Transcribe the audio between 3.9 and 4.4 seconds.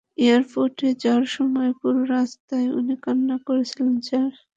Sir.